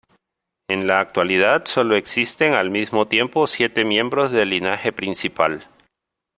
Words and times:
En 0.67 0.87
la 0.87 0.99
actualidad 0.99 1.67
solo 1.67 1.95
existen 1.95 2.55
al 2.55 2.71
mismo 2.71 3.07
tiempo 3.07 3.45
siete 3.45 3.85
miembros 3.85 4.31
del 4.31 4.49
linaje 4.49 4.91
principal. 4.91 5.63